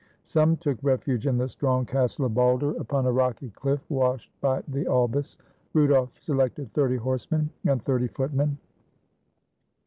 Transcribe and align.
Some 0.23 0.57
took 0.57 0.79
refuge 0.81 1.27
in 1.27 1.37
the 1.37 1.47
strong 1.47 1.85
castle 1.85 2.25
of 2.25 2.33
Balder, 2.33 2.71
upon 2.71 3.05
a 3.05 3.11
rocky 3.11 3.51
cliff 3.51 3.81
washed 3.87 4.31
by 4.41 4.63
the 4.67 4.85
Albis. 4.85 5.37
Rudolf 5.73 6.09
selected 6.19 6.73
thirty 6.73 6.97
horsemen 6.97 7.51
and 7.67 7.83
thirty 7.85 8.07
footmen. 8.07 8.57